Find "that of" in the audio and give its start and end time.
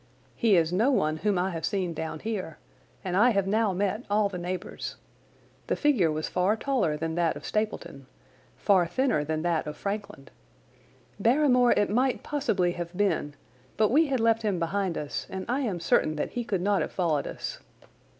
7.13-7.45, 9.43-9.77